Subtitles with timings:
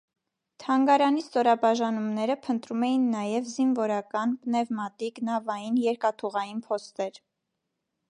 [0.61, 7.27] Թանգարանի ստորաբաժանումները փնտրում էին նաև զինվորական, պնևմատիկ, նավային, երկաթուղային փոստեր։